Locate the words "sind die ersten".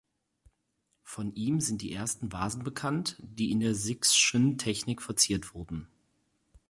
1.59-2.31